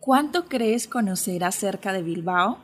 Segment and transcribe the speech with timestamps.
[0.00, 2.58] ¿Cuánto crees conocer acerca de Bilbao?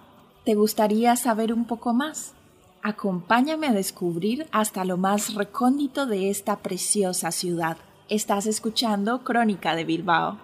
[0.45, 2.35] ¿Te gustaría saber un poco más?
[2.83, 7.79] Acompáñame a descubrir hasta lo más recóndito de esta preciosa ciudad.
[8.11, 10.39] Estás escuchando Crónica de Bilbao.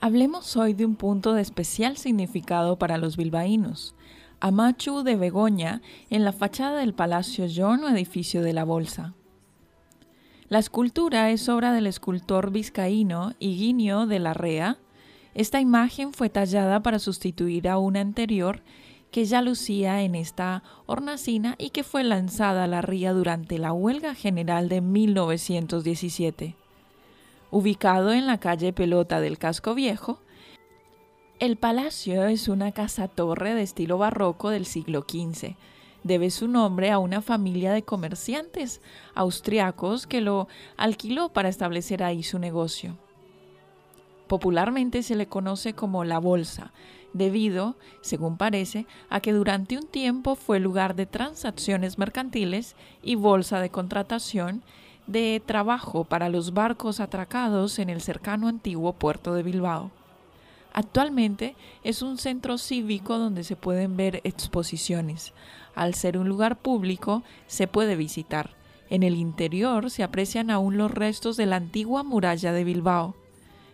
[0.00, 3.96] Hablemos hoy de un punto de especial significado para los bilbaínos,
[4.40, 9.14] Amachu de Begoña, en la fachada del Palacio John o edificio de la Bolsa.
[10.48, 14.78] La escultura es obra del escultor vizcaíno Higuinio de la Rea.
[15.34, 18.62] Esta imagen fue tallada para sustituir a una anterior
[19.10, 23.72] que ya lucía en esta hornacina y que fue lanzada a la ría durante la
[23.72, 26.54] huelga general de 1917.
[27.50, 30.20] Ubicado en la calle Pelota del Casco Viejo,
[31.40, 35.54] el palacio es una casa-torre de estilo barroco del siglo XV.
[36.02, 38.80] Debe su nombre a una familia de comerciantes
[39.14, 42.96] austriacos que lo alquiló para establecer ahí su negocio.
[44.26, 46.72] Popularmente se le conoce como la Bolsa,
[47.12, 53.60] debido, según parece, a que durante un tiempo fue lugar de transacciones mercantiles y bolsa
[53.60, 54.62] de contratación
[55.06, 59.92] de trabajo para los barcos atracados en el cercano antiguo puerto de Bilbao.
[60.72, 65.32] Actualmente es un centro cívico donde se pueden ver exposiciones.
[65.74, 68.56] Al ser un lugar público, se puede visitar.
[68.90, 73.14] En el interior se aprecian aún los restos de la antigua muralla de Bilbao.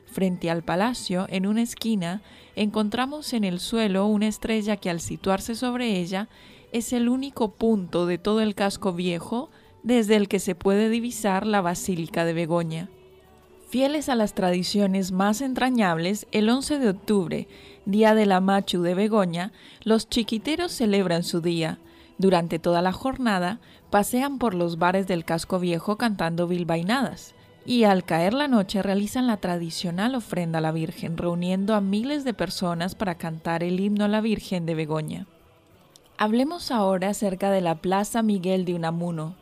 [0.07, 2.23] Frente al palacio, en una esquina,
[2.57, 6.29] encontramos en el suelo una estrella que al situarse sobre ella
[6.73, 9.51] es el único punto de todo el casco viejo
[9.83, 12.89] desde el que se puede divisar la Basílica de Begoña.
[13.75, 17.49] Fieles a las tradiciones más entrañables, el 11 de octubre,
[17.87, 19.51] día de la Machu de Begoña,
[19.83, 21.81] los chiquiteros celebran su día.
[22.17, 23.59] Durante toda la jornada,
[23.91, 27.35] pasean por los bares del casco viejo cantando bilbainadas
[27.67, 32.23] y al caer la noche realizan la tradicional ofrenda a la Virgen, reuniendo a miles
[32.23, 35.27] de personas para cantar el himno a la Virgen de Begoña.
[36.17, 39.35] Hablemos ahora acerca de la Plaza Miguel de Unamuno,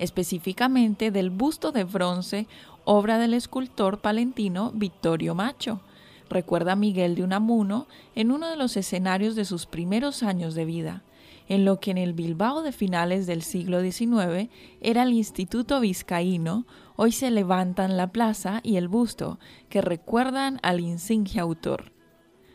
[0.00, 2.46] específicamente del busto de bronce,
[2.92, 5.80] obra del escultor palentino Vittorio Macho.
[6.28, 7.86] Recuerda a Miguel de Unamuno
[8.16, 11.04] en uno de los escenarios de sus primeros años de vida,
[11.48, 14.50] en lo que en el Bilbao de finales del siglo XIX
[14.80, 20.80] era el Instituto Vizcaíno, hoy se levantan la plaza y el busto, que recuerdan al
[20.80, 21.92] insigne autor.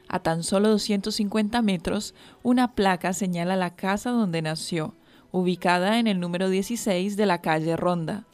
[0.09, 2.13] A tan solo 250 metros,
[2.43, 4.95] una placa señala la casa donde nació,
[5.31, 8.25] ubicada en el número 16 de la calle Ronda.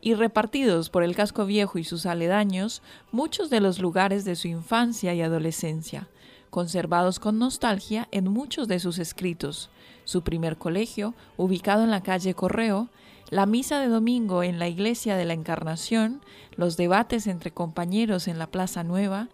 [0.00, 4.48] Y repartidos por el casco viejo y sus aledaños, muchos de los lugares de su
[4.48, 6.08] infancia y adolescencia,
[6.50, 9.70] conservados con nostalgia en muchos de sus escritos.
[10.04, 12.88] Su primer colegio, ubicado en la calle Correo,
[13.30, 16.20] la misa de domingo en la iglesia de la Encarnación,
[16.56, 19.28] los debates entre compañeros en la Plaza Nueva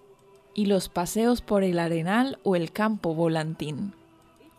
[0.55, 3.95] y los paseos por el Arenal o el Campo Volantín.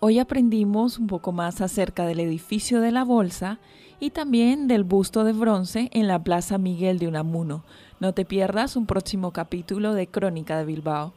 [0.05, 3.59] Hoy aprendimos un poco más acerca del edificio de la Bolsa
[4.01, 7.63] y también del busto de bronce en la Plaza Miguel de Unamuno.
[8.01, 11.13] No te pierdas un próximo capítulo de Crónica de Bilbao.